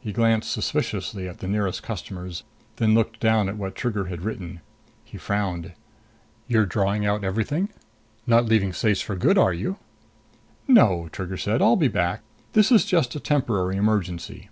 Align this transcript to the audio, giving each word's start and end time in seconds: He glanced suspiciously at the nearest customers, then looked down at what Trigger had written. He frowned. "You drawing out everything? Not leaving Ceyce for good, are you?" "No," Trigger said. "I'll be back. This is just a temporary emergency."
He 0.00 0.10
glanced 0.12 0.50
suspiciously 0.50 1.28
at 1.28 1.38
the 1.38 1.46
nearest 1.46 1.84
customers, 1.84 2.42
then 2.78 2.94
looked 2.94 3.20
down 3.20 3.48
at 3.48 3.56
what 3.56 3.76
Trigger 3.76 4.06
had 4.06 4.22
written. 4.22 4.60
He 5.04 5.18
frowned. 5.18 5.70
"You 6.48 6.66
drawing 6.66 7.06
out 7.06 7.22
everything? 7.22 7.68
Not 8.26 8.46
leaving 8.46 8.72
Ceyce 8.72 9.00
for 9.02 9.14
good, 9.14 9.38
are 9.38 9.54
you?" 9.54 9.76
"No," 10.66 11.08
Trigger 11.12 11.36
said. 11.36 11.62
"I'll 11.62 11.76
be 11.76 11.86
back. 11.86 12.22
This 12.54 12.72
is 12.72 12.84
just 12.84 13.14
a 13.14 13.20
temporary 13.20 13.76
emergency." 13.76 14.50